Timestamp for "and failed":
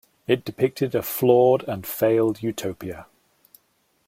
1.67-2.41